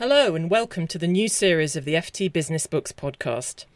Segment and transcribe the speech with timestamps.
[0.00, 3.66] Hello, and welcome to the new series of the FT Business Books podcast.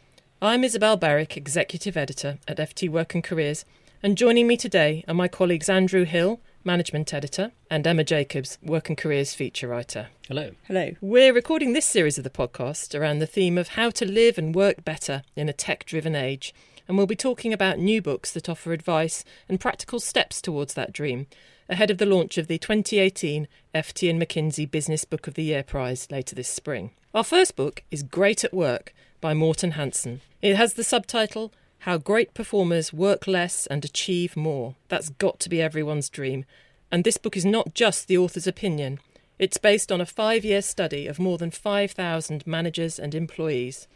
[0.41, 3.66] I'm Isabel Berwick, Executive Editor at FT Work and Careers,
[4.02, 8.88] and joining me today are my colleagues Andrew Hill, Management Editor, and Emma Jacobs, Work
[8.88, 10.09] and Careers Feature Writer.
[10.26, 10.52] Hello.
[10.66, 10.93] Hello.
[11.02, 14.54] We're recording this series of the podcast around the theme of how to live and
[14.54, 16.54] work better in a tech driven age,
[16.88, 20.95] and we'll be talking about new books that offer advice and practical steps towards that
[20.95, 21.27] dream
[21.68, 25.62] ahead of the launch of the 2018 FT and McKinsey Business Book of the Year
[25.62, 26.90] prize later this spring.
[27.15, 30.21] Our first book is Great at Work by Morten Hansen.
[30.43, 34.74] It has the subtitle How Great Performers Work Less and Achieve More.
[34.88, 36.45] That's got to be everyone's dream.
[36.90, 39.01] And this book is not just the author's opinion.
[39.38, 43.88] It's based on a five year study of more than 5,000 managers and employees.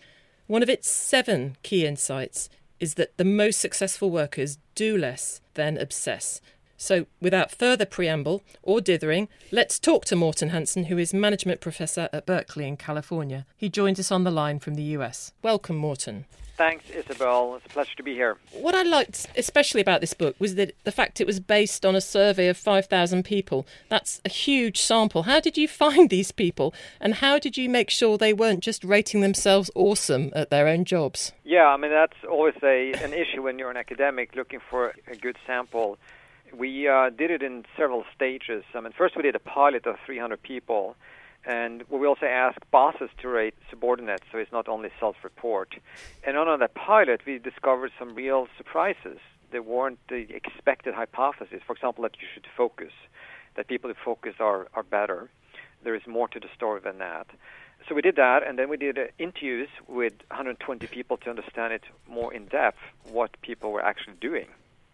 [0.47, 2.48] One of its seven key insights
[2.80, 6.41] is that the most successful workers do less than obsess.
[6.81, 12.09] So, without further preamble or dithering, let's talk to Morten Hansen, who is management professor
[12.12, 13.47] at Berkeley in California.
[13.57, 15.33] He joins us on the line from the US.
[15.43, 16.27] Welcome, Morten.
[16.56, 17.56] Thanks, Isabel.
[17.56, 18.37] It's a pleasure to be here.
[18.53, 21.97] What I liked especially about this book was that the fact it was based on
[21.97, 23.67] a survey of 5,000 people.
[23.89, 25.25] That's a huge sample.
[25.25, 28.84] How did you find these people, and how did you make sure they weren't just
[28.84, 31.33] rating themselves awesome at their own jobs?
[31.44, 35.17] Yeah, I mean that's always a an issue when you're an academic looking for a
[35.17, 35.99] good sample.
[36.53, 38.64] We uh, did it in several stages.
[38.75, 40.97] I mean, first we did a pilot of 300 people,
[41.44, 45.75] and we also asked bosses to rate subordinates, so it's not only self-report.
[46.25, 49.19] And on that pilot, we discovered some real surprises.
[49.50, 51.60] They weren't the expected hypothesis.
[51.66, 52.92] For example, that you should focus,
[53.56, 55.31] that people who focus are are better.
[55.84, 57.28] There is more to the story than that.
[57.88, 61.72] So we did that, and then we did uh, interviews with 120 people to understand
[61.72, 64.48] it more in depth, what people were actually doing.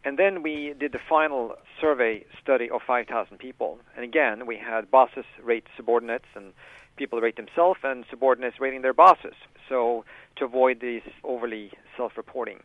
[0.04, 3.78] And then we did the final survey study of 5,000 people.
[3.96, 6.52] And again, we had bosses rate subordinates and
[6.96, 9.34] people rate themselves and subordinates rating their bosses.
[9.68, 10.04] So
[10.36, 12.60] to avoid this overly self-reporting.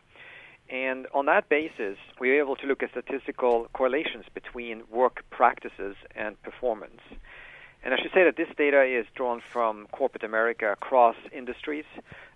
[0.68, 5.96] And on that basis, we were able to look at statistical correlations between work practices
[6.14, 7.00] and performance.
[7.82, 11.86] And I should say that this data is drawn from corporate America across industries,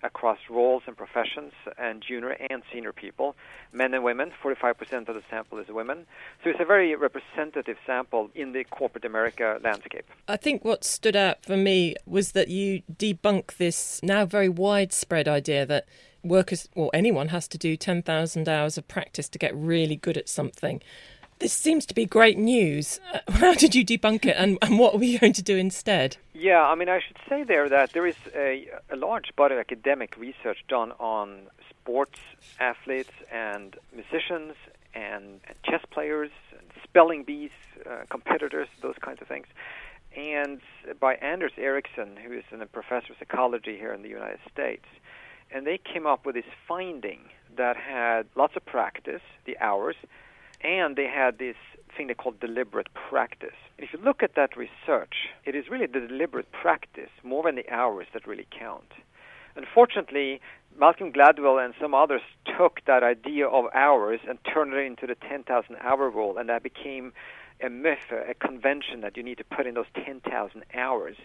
[0.03, 3.37] across roles and professions, and junior and senior people,
[3.73, 4.33] men and women.
[4.43, 6.07] 45% of the sample is women.
[6.43, 10.07] So it's a very representative sample in the corporate America landscape.
[10.29, 15.29] I think what stood out for me was that you debunk this now very widespread
[15.29, 15.87] idea that
[16.23, 20.29] workers or anyone has to do 10,000 hours of practice to get really good at
[20.29, 20.81] something.
[21.45, 23.01] This seems to be great news.
[23.29, 26.17] How did you debunk it, and, and what are you going to do instead?
[26.33, 29.61] Yeah, I mean, I should say there that there is a, a large body of
[29.61, 32.19] academic research done on sports
[32.61, 34.55] athletes and musicians
[34.95, 37.51] and, and chess players, and spelling bees,
[37.85, 39.47] uh, competitors, those kinds of things.
[40.17, 40.63] And
[40.99, 44.87] by Anders Ericsson, who is a professor of psychology here in the United States.
[45.51, 47.29] And they came up with this finding
[47.59, 49.97] that had lots of practice, the hours,
[50.65, 51.57] and they had this
[51.97, 53.55] thing they call deliberate practice.
[53.79, 57.71] If you look at that research, it is really the deliberate practice more than the
[57.71, 58.93] hours that really count.
[59.57, 60.41] Unfortunately,
[60.77, 62.23] Malcolm Gladwell and some others
[62.59, 66.63] took that idea of hours and turned it into the 10,000 hour rule, and that
[66.63, 67.13] became
[67.63, 71.17] a myth, a convention that you need to put in those 10,000 hours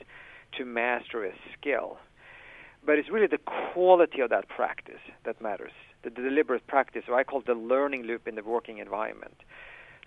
[0.57, 1.97] to master a skill.
[2.85, 3.39] But it's really the
[3.73, 5.71] quality of that practice that matters,
[6.03, 9.35] the deliberate practice, or I call it the learning loop in the working environment.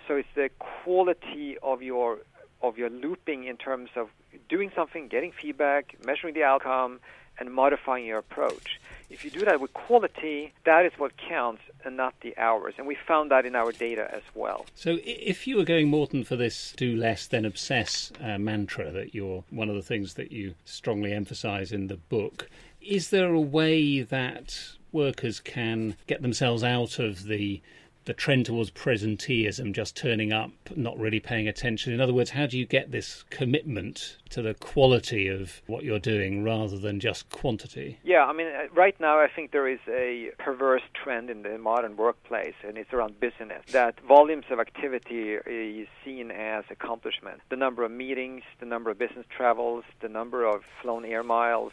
[0.09, 2.19] So it's the quality of your
[2.63, 4.09] of your looping in terms of
[4.49, 7.01] doing something, getting feedback, measuring the outcome,
[7.39, 8.81] and modifying your approach.
[9.11, 12.75] If you do that with quality, that is what counts and not the hours.
[12.79, 14.67] And we found that in our data as well.
[14.75, 19.15] So, if you were going, Morten, for this do less than obsess uh, mantra that
[19.15, 22.49] you're one of the things that you strongly emphasize in the book,
[22.81, 27.63] is there a way that workers can get themselves out of the
[28.05, 31.93] the trend towards presenteeism, just turning up, not really paying attention?
[31.93, 35.99] In other words, how do you get this commitment to the quality of what you're
[35.99, 37.99] doing rather than just quantity?
[38.03, 41.59] Yeah, I mean, uh, right now I think there is a perverse trend in the
[41.59, 43.65] modern workplace, and it's around business.
[43.71, 47.41] That volumes of activity is seen as accomplishment.
[47.51, 51.73] The number of meetings, the number of business travels, the number of flown air miles,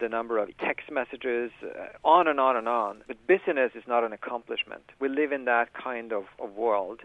[0.00, 3.02] the number of text messages, uh, on and on and on.
[3.06, 4.82] But business is not an accomplishment.
[5.00, 7.00] We live in that kind of, of world.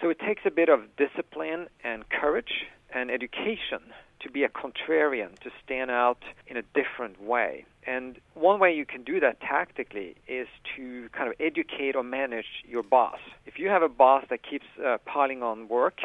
[0.00, 3.80] So it takes a bit of discipline and courage and education
[4.20, 7.64] to be a contrarian, to stand out in a different way.
[7.86, 12.64] And one way you can do that tactically is to kind of educate or manage
[12.66, 13.18] your boss.
[13.44, 16.00] If you have a boss that keeps uh, piling on work,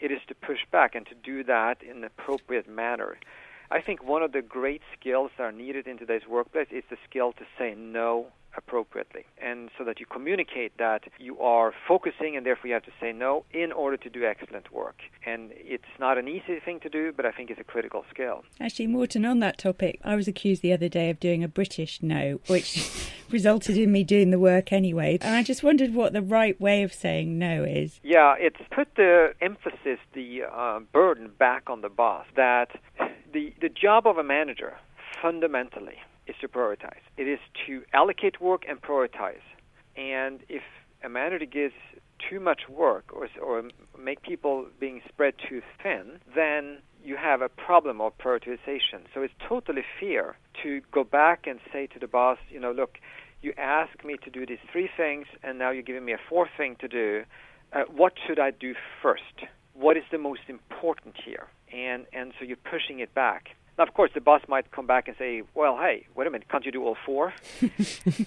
[0.00, 3.18] it is to push back and to do that in an appropriate manner.
[3.70, 6.96] I think one of the great skills that are needed in today's workplace is the
[7.08, 8.26] skill to say no
[8.56, 9.24] appropriately.
[9.40, 13.12] And so that you communicate that you are focusing and therefore you have to say
[13.12, 14.96] no in order to do excellent work.
[15.24, 18.44] And it's not an easy thing to do but i think it's a critical skill.
[18.60, 22.02] Actually Morten, on that topic i was accused the other day of doing a british
[22.02, 25.18] no which resulted in me doing the work anyway.
[25.20, 28.00] And i just wondered what the right way of saying no is.
[28.02, 32.70] Yeah it's put the emphasis the uh, burden back on the boss that
[33.32, 34.74] the the job of a manager
[35.22, 37.02] fundamentally is to prioritize.
[37.16, 39.44] It is to allocate work and prioritize.
[39.96, 40.62] And if
[41.02, 41.74] a manager gives
[42.28, 43.62] too much work or, or
[43.98, 49.00] make people being spread too thin, then you have a problem of prioritization.
[49.14, 52.98] So it's totally fair to go back and say to the boss, you know, look,
[53.42, 56.50] you asked me to do these three things, and now you're giving me a fourth
[56.56, 57.22] thing to do.
[57.72, 59.22] Uh, what should I do first?
[59.72, 61.46] What is the most important here?
[61.72, 63.50] And and so you're pushing it back.
[63.78, 66.48] Now, of course, the boss might come back and say, well, hey, wait a minute,
[66.50, 67.32] can't you do all four?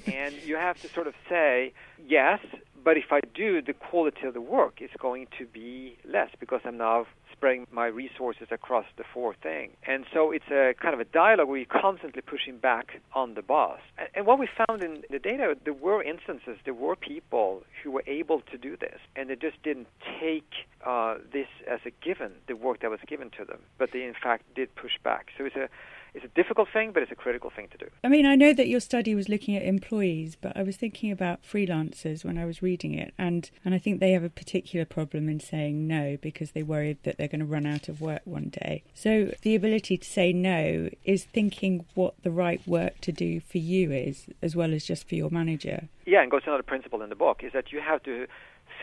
[0.08, 1.74] and you have to sort of say,
[2.08, 2.40] yes,
[2.84, 6.62] but if I do, the quality of the work is going to be less because
[6.66, 9.74] I'm now spreading my resources across the four things.
[9.88, 13.42] And so it's a kind of a dialogue where you're constantly pushing back on the
[13.42, 13.80] boss.
[14.16, 18.04] And what we found in the data, there were instances, there were people who were
[18.08, 19.88] able to do this, and they just didn't
[20.22, 20.50] take
[20.86, 24.14] uh, this as a given, the work that was given to them, but they in
[24.14, 25.28] fact did push back.
[25.38, 25.70] So it's a
[26.14, 27.88] it's a difficult thing, but it's a critical thing to do.
[28.04, 31.12] I mean, I know that your study was looking at employees, but I was thinking
[31.12, 34.86] about freelancers when I was reading it, and, and I think they have a particular
[34.86, 38.22] problem in saying no because they worry that they're going to run out of work
[38.26, 38.84] one day.
[38.94, 43.58] So the ability to say no is thinking what the right work to do for
[43.58, 45.90] you is, as well as just for your manager.
[46.06, 48.28] Yeah, and goes to another principle in the book is that you have to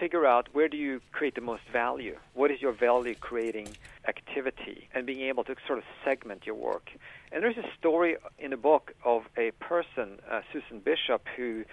[0.00, 2.17] figure out where do you create the most value?
[2.32, 3.69] What is your value creating
[4.08, 4.88] activity?
[4.94, 6.91] And being able to sort of segment your work.
[7.31, 11.64] And there's a story in the book of a person, uh, Susan Bishop, who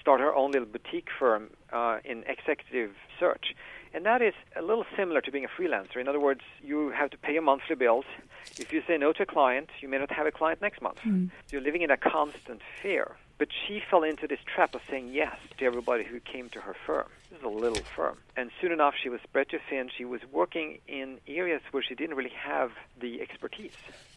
[0.00, 3.54] started her own little boutique firm uh, in executive search.
[3.92, 5.98] And that is a little similar to being a freelancer.
[5.98, 8.06] In other words, you have to pay your monthly bills.
[8.58, 10.98] If you say no to a client, you may not have a client next month.
[11.06, 11.30] Mm.
[11.46, 13.16] So you're living in a constant fear.
[13.38, 16.74] But she fell into this trap of saying yes to everybody who came to her
[16.86, 17.06] firm.
[17.30, 18.18] This is a little firm.
[18.36, 19.90] And soon enough, she was spread too thin.
[19.96, 22.70] She was working in areas where she didn't really have
[23.00, 23.72] the expertise.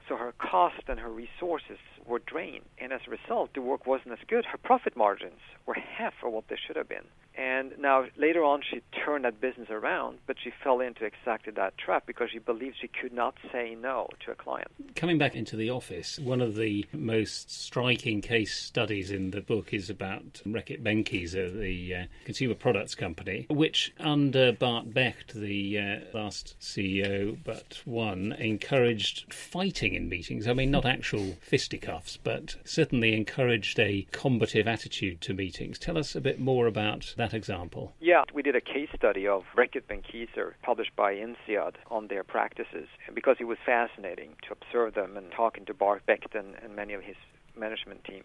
[0.07, 2.65] So her cost and her resources were drained.
[2.77, 4.45] And as a result, the work wasn't as good.
[4.45, 7.05] Her profit margins were half of what they should have been.
[7.35, 11.77] And now later on, she turned that business around, but she fell into exactly that
[11.77, 14.71] trap because she believed she could not say no to a client.
[14.97, 19.71] Coming back into the office, one of the most striking case studies in the book
[19.71, 26.17] is about Reckitt Benckiser, the uh, consumer products company, which under Bart Becht, the uh,
[26.17, 30.47] last CEO but one, encouraged fighting in meetings.
[30.47, 35.77] I mean, not actual fisticuffs, but certainly encouraged a combative attitude to meetings.
[35.77, 37.93] Tell us a bit more about that example.
[37.99, 42.87] Yeah, we did a case study of Reckitt Benckiser published by INSEAD on their practices
[43.13, 46.93] because it was fascinating to observe them and talking to Bart Becht and, and many
[46.93, 47.15] of his
[47.57, 48.23] management team.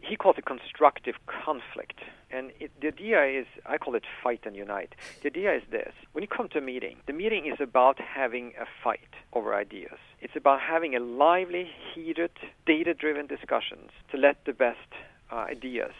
[0.00, 2.00] He calls it constructive conflict.
[2.30, 4.94] And it, the idea is, I call it fight and unite.
[5.22, 8.52] The idea is this when you come to a meeting, the meeting is about having
[8.60, 9.00] a fight
[9.32, 9.98] over ideas.
[10.20, 12.30] It's about having a lively, heated,
[12.66, 14.78] data driven discussions to let the best
[15.32, 15.92] uh, ideas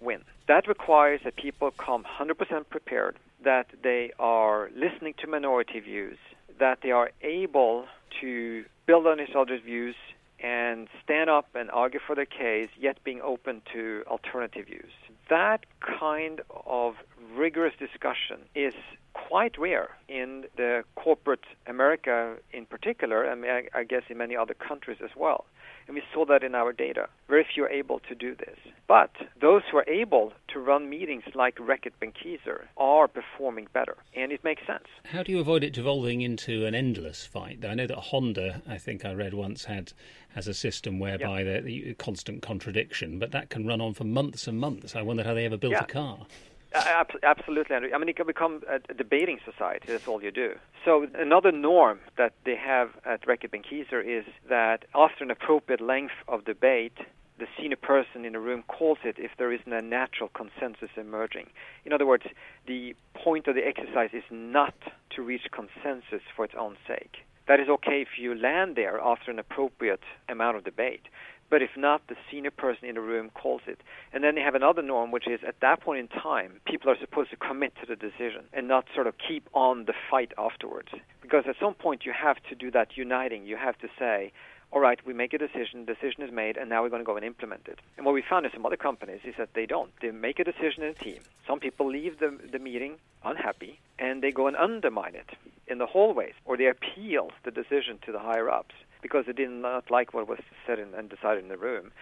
[0.00, 0.22] win.
[0.48, 6.18] That requires that people come 100% prepared, that they are listening to minority views,
[6.58, 7.86] that they are able
[8.20, 9.94] to build on each other's views
[10.40, 14.90] and stand up and argue for their case, yet being open to alternative views.
[15.30, 16.96] That kind of
[17.34, 18.74] rigorous discussion is
[19.14, 24.98] quite rare in the corporate America in particular, and I, guess in many other countries
[25.02, 25.44] as well.
[25.86, 27.08] And we saw that in our data.
[27.28, 28.56] Very few are able to do this.
[28.86, 33.96] But those who are able to run meetings like Reckitt Benckiser are performing better.
[34.14, 34.84] And it makes sense.
[35.04, 37.64] How do you avoid it devolving into an endless fight?
[37.64, 39.92] I know that Honda, I think I read once, had
[40.34, 41.60] has a system whereby yeah.
[41.60, 44.96] the constant contradiction, but that can run on for months and months.
[44.96, 45.82] I wonder how they ever built yeah.
[45.82, 46.26] a car.
[46.74, 47.90] Absolutely, Andrew.
[47.94, 49.86] I mean, it can become a debating society.
[49.88, 50.54] That's all you do.
[50.84, 56.14] So another norm that they have at Reckitt Benckiser is that after an appropriate length
[56.28, 56.96] of debate,
[57.38, 61.48] the senior person in the room calls it if there isn't a natural consensus emerging.
[61.84, 62.24] In other words,
[62.66, 64.74] the point of the exercise is not
[65.10, 67.24] to reach consensus for its own sake.
[67.48, 71.02] That is okay if you land there after an appropriate amount of debate.
[71.50, 73.82] But if not, the senior person in the room calls it.
[74.14, 76.96] And then they have another norm, which is at that point in time, people are
[76.98, 80.88] supposed to commit to the decision and not sort of keep on the fight afterwards.
[81.20, 83.44] Because at some point, you have to do that uniting.
[83.44, 84.32] You have to say,
[84.72, 87.16] all right, we make a decision, decision is made, and now we're going to go
[87.16, 87.78] and implement it.
[87.98, 89.90] And what we found in some other companies is that they don't.
[90.00, 91.20] They make a decision in a team.
[91.46, 95.28] Some people leave the, the meeting unhappy, and they go and undermine it
[95.66, 99.50] in the hallways, or they appeal the decision to the higher ups because they did
[99.50, 101.92] not like what was said in, and decided in the room.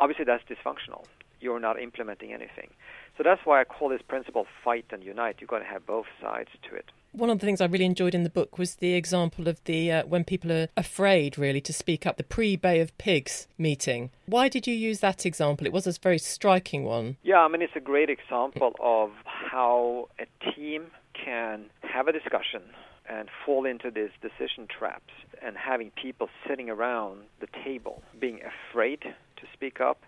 [0.00, 1.04] Obviously, that's dysfunctional.
[1.40, 2.70] You're not implementing anything.
[3.16, 5.36] So that's why I call this principle fight and unite.
[5.38, 6.90] You've got to have both sides to it.
[7.16, 9.90] One of the things I really enjoyed in the book was the example of the
[9.90, 14.10] uh, when people are afraid really to speak up, the pre Bay of Pigs meeting.
[14.26, 15.66] Why did you use that example?
[15.66, 17.16] It was a very striking one.
[17.22, 22.60] Yeah, I mean, it's a great example of how a team can have a discussion
[23.08, 29.00] and fall into these decision traps and having people sitting around the table being afraid
[29.00, 30.02] to speak up,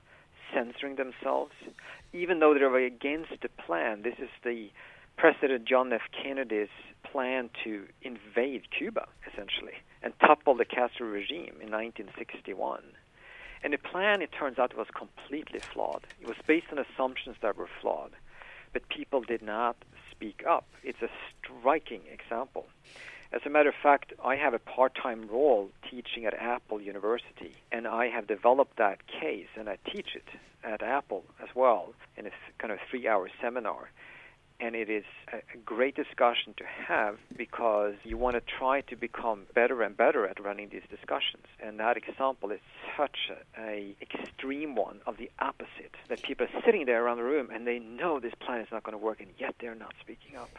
[0.52, 1.52] censoring themselves,
[2.12, 4.02] even though they're against the plan.
[4.02, 4.68] This is the
[5.18, 6.02] President John F.
[6.12, 6.68] Kennedy's
[7.02, 12.82] plan to invade Cuba, essentially, and topple the Castro regime in 1961.
[13.64, 16.06] And the plan, it turns out, was completely flawed.
[16.20, 18.12] It was based on assumptions that were flawed,
[18.72, 19.76] but people did not
[20.12, 20.66] speak up.
[20.84, 21.10] It's a
[21.42, 22.66] striking example.
[23.32, 27.54] As a matter of fact, I have a part time role teaching at Apple University,
[27.72, 30.28] and I have developed that case, and I teach it
[30.62, 33.90] at Apple as well in a kind of three hour seminar.
[34.60, 39.46] And it is a great discussion to have because you want to try to become
[39.54, 41.44] better and better at running these discussions.
[41.62, 42.58] And that example is
[42.96, 47.50] such a, extreme one of the opposite that people are sitting there around the room
[47.52, 50.36] and they know this plan is not going to work, and yet they're not speaking
[50.36, 50.50] up.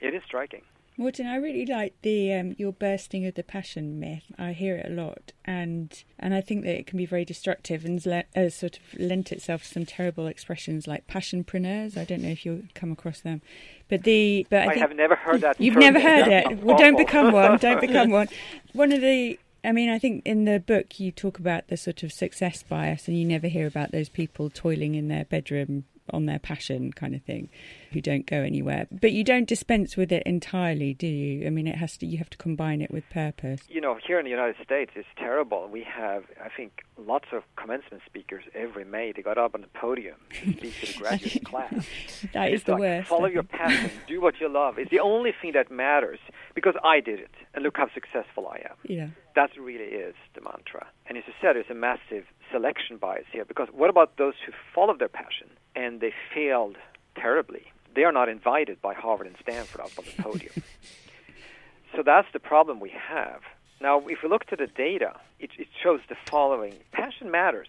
[0.00, 0.62] It is striking.
[1.00, 4.24] Morten, I really like the um, your bursting of the passion myth.
[4.38, 7.86] I hear it a lot, and and I think that it can be very destructive
[7.86, 11.96] and le- uh, sort of lent itself to some terrible expressions like passionpreneurs.
[11.96, 13.40] I don't know if you'll come across them,
[13.88, 15.58] but the but I, I have never heard that.
[15.58, 16.62] You've never heard it.
[16.62, 17.56] Well, don't become one.
[17.56, 18.28] Don't become one.
[18.74, 22.02] One of the I mean, I think in the book you talk about the sort
[22.02, 26.26] of success bias, and you never hear about those people toiling in their bedroom on
[26.26, 27.48] their passion kind of thing
[27.92, 28.86] who don't go anywhere.
[28.90, 31.46] But you don't dispense with it entirely do you?
[31.46, 33.60] I mean it has to you have to combine it with purpose.
[33.68, 35.68] You know here in the united states it's terrible.
[35.68, 39.12] We have i think lots of commencement speakers every may.
[39.12, 41.72] They got up on the podium to speak to the graduate class.
[42.32, 43.90] That is the like, worst follow your passion.
[44.06, 44.78] Do what you love.
[44.78, 46.20] It's the only thing that matters
[46.54, 47.30] because i did it.
[47.54, 48.76] And look how successful i am.
[48.84, 49.08] Yeah.
[49.34, 50.86] That really is the mantra.
[51.06, 54.52] And as you said it's a massive selection bias here because what about those who
[54.74, 56.76] follow their passion and they failed
[57.14, 57.64] terribly.
[57.94, 60.52] They are not invited by Harvard and Stanford up on the podium.
[61.96, 63.42] so that's the problem we have.
[63.80, 67.68] Now, if we look to the data, it, it shows the following passion matters,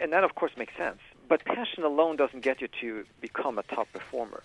[0.00, 0.98] and that, of course, makes sense.
[1.28, 4.42] But passion alone doesn't get you to become a top performer.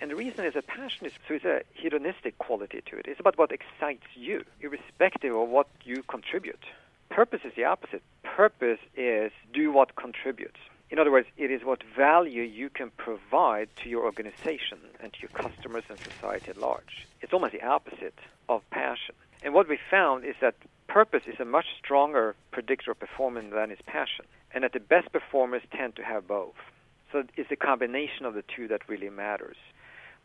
[0.00, 3.06] And the reason is that passion is so it's a hedonistic quality to it.
[3.08, 6.64] It's about what excites you, irrespective of what you contribute.
[7.10, 8.02] Purpose is the opposite.
[8.22, 10.58] Purpose is do what contributes.
[10.90, 15.18] In other words, it is what value you can provide to your organization and to
[15.20, 17.06] your customers and society at large.
[17.20, 19.14] It's almost the opposite of passion.
[19.42, 20.54] And what we found is that
[20.86, 25.12] purpose is a much stronger predictor of performance than is passion, and that the best
[25.12, 26.56] performers tend to have both.
[27.12, 29.56] So it's a combination of the two that really matters.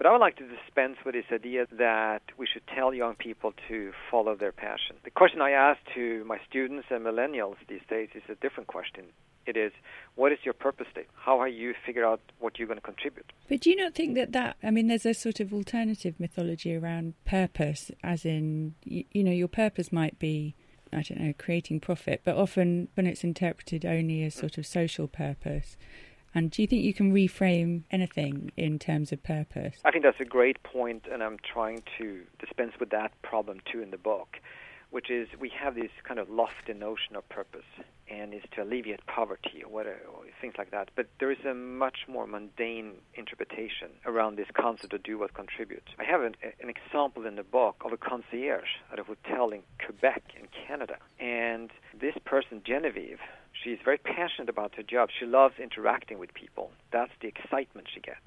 [0.04, 3.54] But I would like to dispense with this idea that we should tell young people
[3.70, 4.98] to follow their passion.
[5.06, 9.06] The question I ask to my students and millennials these days is a different question.
[9.46, 9.72] It is,
[10.16, 11.16] what is your purpose statement?
[11.16, 13.32] How are you figure out what you're going to contribute?
[13.48, 16.76] But do you not think that that, I mean, there's a sort of alternative mythology
[16.76, 20.54] around purpose, as in, you, you know, your purpose might be,
[20.92, 25.08] I don't know, creating profit, but often when it's interpreted only as sort of social
[25.08, 25.78] purpose,
[26.36, 29.76] And do you think you can reframe anything in terms of purpose?
[29.86, 33.82] I think that's a great point, and I'm trying to dispense with that problem too
[33.82, 34.40] in the book,
[34.94, 37.66] which is we have this kind of lofty notion of purpose,
[38.08, 40.00] and is to alleviate poverty or whatever,
[40.40, 40.92] things like that.
[40.96, 45.88] But there is a much more mundane interpretation around this concept of do what contributes.
[45.98, 49.64] I have an, an example in the book of a concierge at a hotel in
[49.84, 53.20] Quebec in Canada, and this person, Genevieve,
[53.64, 55.10] She's very passionate about her job.
[55.18, 56.72] She loves interacting with people.
[56.92, 58.26] That's the excitement she gets.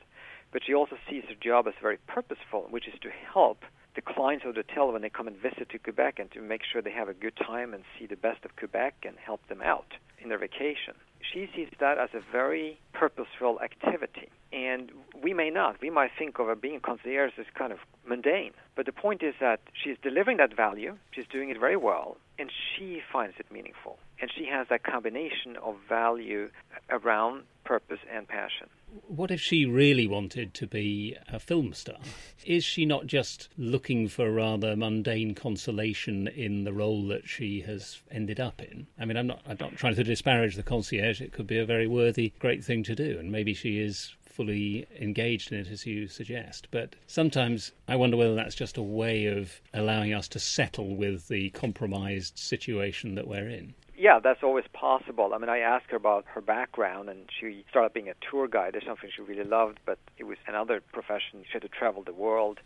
[0.53, 3.65] But she also sees her job as very purposeful, which is to help
[3.97, 6.61] the clients of the hotel when they come and visit to Quebec and to make
[6.71, 9.63] sure they have a good time and see the best of Quebec and help them
[9.63, 10.95] out in their vacation.
[11.33, 14.29] She sees that as a very purposeful activity.
[14.53, 15.81] And we may not.
[15.81, 18.53] We might think of her being a concierge as kind of mundane.
[18.77, 22.51] But the point is that she's delivering that value, she's doing it very well, and
[22.53, 23.99] she finds it meaningful.
[24.21, 26.51] And she has that combination of value
[26.91, 28.69] around purpose and passion.
[29.09, 31.99] What if she really wanted to be a film star?
[32.45, 38.01] Is she not just looking for rather mundane consolation in the role that she has
[38.11, 38.87] ended up in?
[38.99, 41.21] I mean, I'm not, I'm not trying to disparage the concierge.
[41.21, 44.87] It could be a very worthy, great thing to do, and maybe she is fully
[45.01, 46.69] engaged in it as you suggest.
[46.71, 51.29] But sometimes I wonder whether that's just a way of allowing us to settle with
[51.29, 53.75] the compromised situation that we're in.
[53.99, 55.33] Yeah, that's always possible.
[55.35, 58.75] I mean, I asked her about her background, and she started being a tour guide.
[58.75, 61.43] It's something she really loved, but it was another profession.
[61.45, 62.61] She had to travel the world,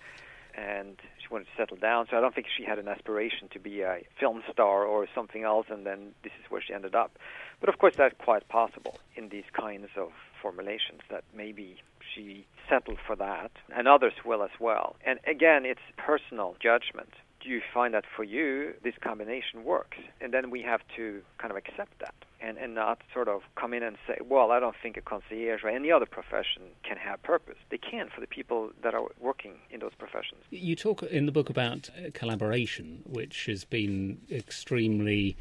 [0.57, 2.09] and she wanted to settle down.
[2.11, 5.45] So I don't think she had an aspiration to be a film star or something
[5.45, 7.17] else, and then this is where she ended up.
[7.61, 10.11] But of course, that's quite possible in these kinds of
[10.43, 11.77] formulations that maybe
[12.13, 14.97] she settled for that, and others will as well.
[15.07, 17.13] And again, it's personal judgment.
[17.43, 19.99] Do you find that for you this combination works?
[20.21, 23.73] And then we have to kind of accept that and, and not sort of come
[23.75, 27.23] in and say, well, I don't think a concierge or any other profession can have
[27.23, 27.57] purpose.
[27.71, 30.43] They can for the people that are working in those professions.
[30.51, 35.37] You talk in the book about collaboration, which has been extremely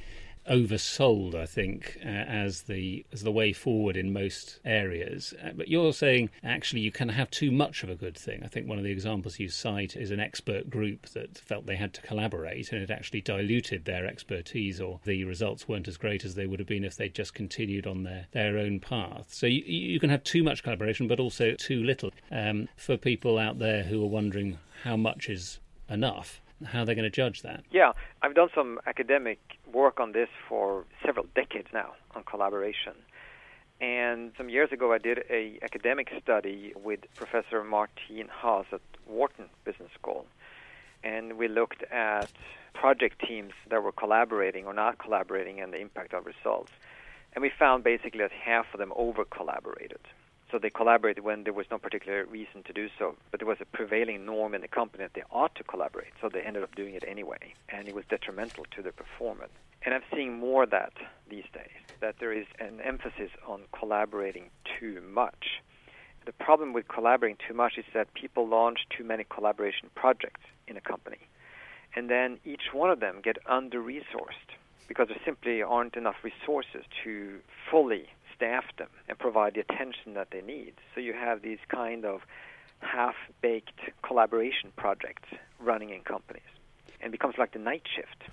[0.50, 5.34] oversold, I think, uh, as the as the way forward in most areas.
[5.44, 8.42] Uh, but you're saying actually you can have too much of a good thing.
[8.44, 11.76] I think one of the examples you cite is an expert group that felt they
[11.76, 16.26] had to collaborate, and it actually diluted their expertise, or the results weren't as great
[16.26, 19.28] as they would have been if they'd just continued on their their own path.
[19.34, 22.12] So you, you can have too much collaboration, but also too little.
[22.32, 27.04] Um, for people out there who are wondering how much is enough how they're going
[27.04, 27.64] to judge that.
[27.72, 29.40] Yeah, I've done some academic
[29.72, 32.94] work on this for several decades now on collaboration.
[33.82, 39.46] And some years ago, I did a academic study with Professor Martin Haas at Wharton
[39.64, 40.26] Business School,
[41.04, 42.30] and we looked at
[42.74, 46.72] project teams that were collaborating or not collaborating and the impact of results.
[47.34, 50.00] And we found basically that half of them over collaborated.
[50.52, 53.62] So they collaborated when there was no particular reason to do so, but there was
[53.62, 56.76] a prevailing norm in the company that they ought to collaborate, so they ended up
[56.76, 59.52] doing it anyway, and it was detrimental to their performance.
[59.84, 60.94] And I'm seeing more of that
[61.30, 65.62] these days, that there is an emphasis on collaborating too much.
[66.26, 70.78] The problem with collaborating too much is that people launch too many collaboration projects in
[70.78, 71.20] a company,
[71.96, 74.58] and then each one of them get under-resourced
[74.88, 78.08] because there simply aren't enough resources to fully
[78.40, 80.74] staff them and provide the attention that they need.
[80.96, 82.22] So you have these kind of
[82.80, 85.28] half-baked collaboration projects
[85.60, 86.42] running in companies
[87.02, 88.24] and becomes like the night shift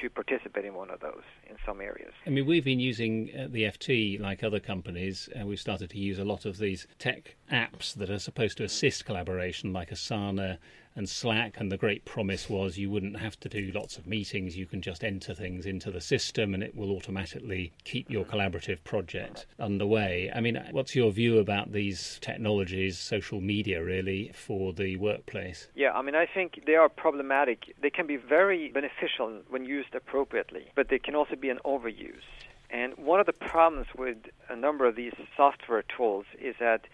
[0.00, 2.12] to participate in one of those in some areas.
[2.26, 5.98] I mean, we've been using uh, the FT like other companies, and we've started to
[5.98, 10.58] use a lot of these tech apps that are supposed to assist collaboration, like Asana
[10.96, 11.58] and Slack.
[11.58, 14.56] And the great promise was you wouldn't have to do lots of meetings.
[14.56, 18.82] You can just enter things into the system and it will automatically keep your collaborative
[18.84, 20.30] project underway.
[20.34, 25.68] I mean, what's your view about these technologies, social media, really, for the workplace?
[25.74, 27.74] Yeah, I mean, I think they are problematic.
[27.80, 32.28] They can be very beneficial when used appropriately, but they can also be an overuse.
[32.70, 34.16] And one of the problems with
[34.48, 36.86] a number of these software tools is that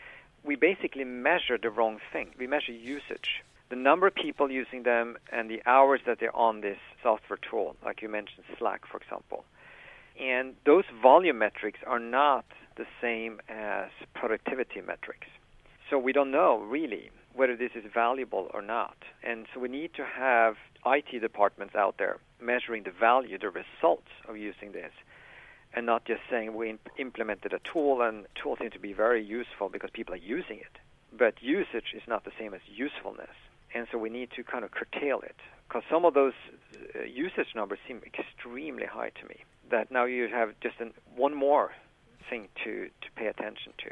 [0.44, 2.30] we basically measure the wrong thing.
[2.38, 6.60] We measure usage the number of people using them and the hours that they're on
[6.60, 9.44] this software tool, like you mentioned Slack, for example.
[10.20, 12.44] And those volume metrics are not
[12.76, 15.28] the same as productivity metrics.
[15.88, 18.96] So we don't know really whether this is valuable or not.
[19.22, 24.08] And so we need to have IT departments out there measuring the value, the results
[24.28, 24.92] of using this,
[25.74, 29.22] and not just saying we imp- implemented a tool and tools seem to be very
[29.24, 30.78] useful because people are using it.
[31.16, 33.36] But usage is not the same as usefulness
[33.74, 35.36] and so we need to kind of curtail it
[35.68, 36.32] because some of those
[36.94, 39.36] uh, usage numbers seem extremely high to me.
[39.70, 41.72] That now you have just an, one more
[42.28, 43.90] thing to to pay attention to,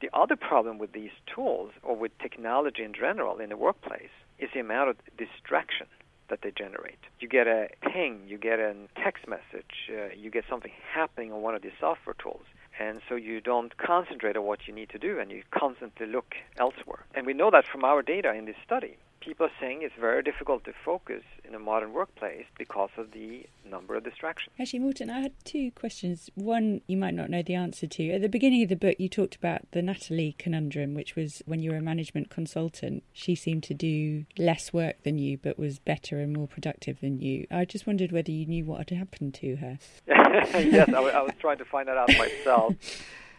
[0.00, 4.50] The other problem with these tools or with technology in general in the workplace is
[4.52, 5.86] the amount of distraction
[6.32, 6.98] that they generate.
[7.20, 11.42] You get a ping, you get a text message, uh, you get something happening on
[11.42, 12.46] one of these software tools.
[12.80, 16.34] And so you don't concentrate on what you need to do and you constantly look
[16.58, 17.04] elsewhere.
[17.14, 20.22] And we know that from our data in this study people are saying it's very
[20.22, 24.54] difficult to focus in a modern workplace because of the number of distractions.
[24.58, 26.28] Actually, Morten, I had two questions.
[26.34, 28.10] One you might not know the answer to.
[28.12, 31.62] At the beginning of the book, you talked about the Natalie conundrum, which was when
[31.62, 35.78] you were a management consultant, she seemed to do less work than you, but was
[35.78, 37.46] better and more productive than you.
[37.50, 39.78] I just wondered whether you knew what had happened to her.
[40.06, 42.74] yes, I, w- I was trying to find that out myself.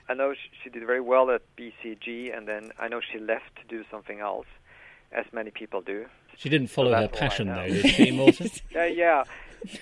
[0.08, 3.68] I know she did very well at BCG, and then I know she left to
[3.68, 4.48] do something else
[5.14, 6.06] as many people do.
[6.38, 8.50] She didn't follow so her passion, though, did she, Morten?
[8.76, 9.24] uh, yeah,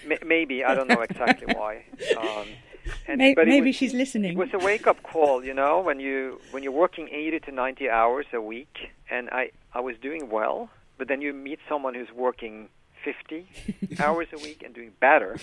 [0.10, 0.64] M- maybe.
[0.64, 1.86] I don't know exactly why.
[2.18, 2.48] Um,
[3.08, 4.34] and, maybe, maybe was, she's listening.
[4.34, 7.90] It was a wake-up call, you know, when you when you're working 80 to 90
[7.90, 12.12] hours a week, and I I was doing well, but then you meet someone who's
[12.12, 12.70] working
[13.04, 13.48] 50
[14.00, 15.38] hours a week and doing better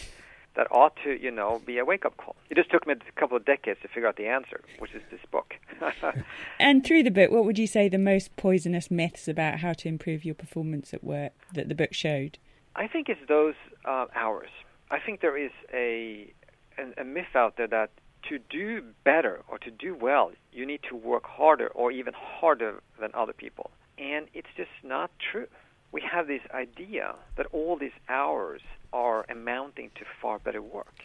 [0.59, 2.35] that ought to, you know, be a wake-up call.
[2.51, 5.03] It just took me a couple of decades to figure out the answer, which is
[5.09, 5.55] this book.
[6.59, 9.89] and through the book, what would you say the most poisonous myths about how to
[9.89, 12.39] improve your performance at work that the book showed?
[12.75, 14.49] I think it's those uh, hours.
[14.91, 16.35] I think there is a,
[16.77, 17.91] a, a myth out there that
[18.29, 22.83] to do better or to do well, you need to work harder or even harder
[23.01, 23.71] than other people.
[23.97, 25.47] And it's just not true.
[25.93, 28.61] We have this idea that all these hours
[28.93, 31.05] are amounting to far better work.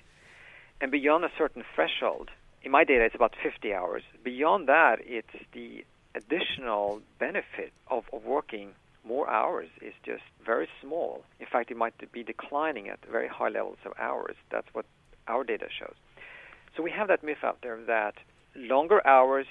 [0.82, 2.30] And beyond a certain threshold,
[2.64, 4.04] in my data it's about 50 hours.
[4.24, 8.74] Beyond that, it's the additional benefit of, of working
[9.06, 11.24] more hours is just very small.
[11.40, 14.36] In fact, it might be declining at very high levels of hours.
[14.50, 14.86] That's what
[15.28, 15.96] our data shows.
[16.76, 18.16] So we have that myth out there that
[18.56, 19.48] longer hours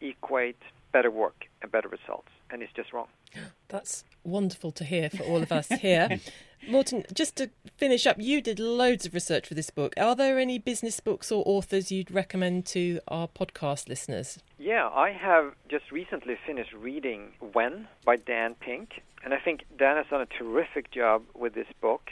[0.00, 0.56] equate
[0.92, 3.08] better work and better results, and it's just wrong.
[3.68, 6.20] That's wonderful to hear for all of us here.
[6.68, 9.92] Morten, just to finish up, you did loads of research for this book.
[9.98, 14.38] Are there any business books or authors you'd recommend to our podcast listeners?
[14.58, 19.96] Yeah, I have just recently finished reading When by Dan Pink, and I think Dan
[19.96, 22.10] has done a terrific job with this book.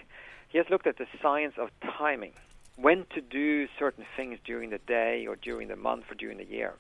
[0.49, 2.33] He has looked at the science of timing,
[2.77, 6.45] when to do certain things during the day or during the month or during the
[6.45, 6.75] year.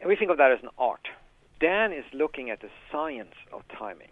[0.00, 1.08] And we think of that as an art.
[1.58, 4.10] Dan is looking at the science of timing.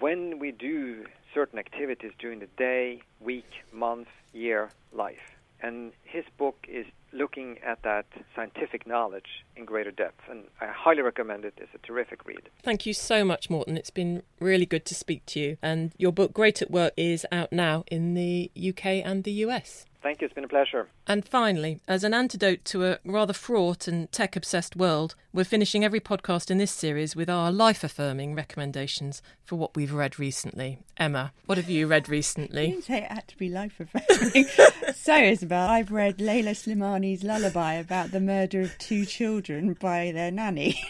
[0.00, 5.36] When we do certain activities during the day, week, month, year, life.
[5.62, 10.22] And his book is looking at that scientific knowledge in greater depth.
[10.28, 11.54] And I highly recommend it.
[11.58, 12.48] It's a terrific read.
[12.62, 13.76] Thank you so much, Morten.
[13.76, 15.56] It's been really good to speak to you.
[15.62, 19.86] And your book, Great at Work, is out now in the UK and the US.
[20.02, 20.24] Thank you.
[20.24, 20.88] It's been a pleasure.
[21.06, 25.84] And finally, as an antidote to a rather fraught and tech obsessed world, we're finishing
[25.84, 30.78] every podcast in this series with our life affirming recommendations for what we've read recently.
[30.96, 32.66] Emma, what have you read recently?
[32.66, 34.46] You didn't say it had to be life affirming.
[34.94, 40.30] so, Isabel, I've read Leila Slimani's lullaby about the murder of two children by their
[40.30, 40.82] nanny,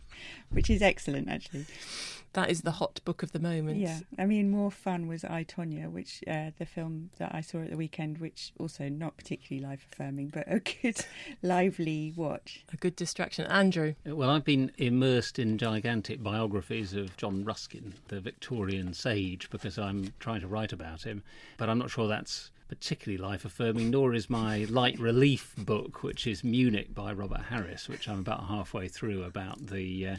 [0.50, 1.64] which is excellent, actually
[2.38, 3.78] that is the hot book of the moment.
[3.78, 7.62] Yeah, I mean, more fun was I Tonya, which uh, the film that I saw
[7.62, 11.04] at the weekend, which also not particularly life affirming, but a good,
[11.42, 12.64] lively watch.
[12.72, 13.44] A good distraction.
[13.46, 13.94] Andrew.
[14.06, 20.12] Well, I've been immersed in gigantic biographies of John Ruskin, the Victorian sage, because I'm
[20.20, 21.24] trying to write about him,
[21.56, 26.26] but I'm not sure that's particularly life affirming, nor is my light relief book, which
[26.26, 30.06] is Munich by Robert Harris, which I'm about halfway through about the.
[30.06, 30.16] Uh, uh,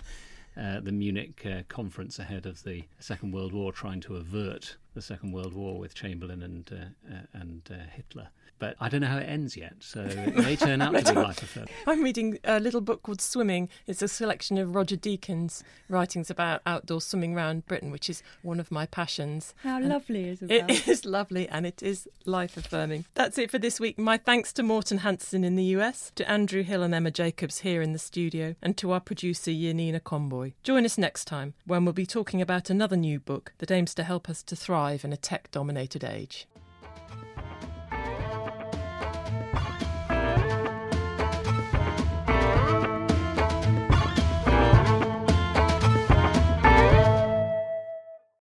[0.81, 5.31] the Munich uh, conference ahead of the Second World War, trying to avert the Second
[5.31, 9.17] World War with Chamberlain and uh, uh and uh, Hitler but I don't know how
[9.17, 11.69] it ends yet, so it may turn out to be life affirming.
[11.88, 13.69] I'm reading a little book called Swimming.
[13.88, 18.59] It's a selection of Roger Deakin's writings about outdoor swimming around Britain, which is one
[18.59, 19.53] of my passions.
[19.63, 20.51] How and lovely is it?
[20.51, 23.05] It is lovely and it is life affirming.
[23.15, 23.97] That's it for this week.
[23.97, 27.81] My thanks to Morten Hansen in the US, to Andrew Hill and Emma Jacobs here
[27.81, 30.53] in the studio, and to our producer Yanina Conboy.
[30.63, 34.03] Join us next time when we'll be talking about another new book that aims to
[34.03, 36.47] help us to thrive in a tech dominated age.